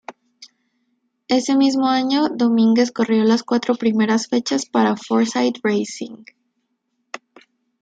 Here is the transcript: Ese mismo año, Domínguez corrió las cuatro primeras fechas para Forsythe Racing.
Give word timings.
Ese 1.27 1.55
mismo 1.55 1.87
año, 1.87 2.27
Domínguez 2.29 2.91
corrió 2.91 3.23
las 3.23 3.43
cuatro 3.43 3.75
primeras 3.75 4.27
fechas 4.27 4.65
para 4.65 4.95
Forsythe 4.97 5.59
Racing. 5.61 6.23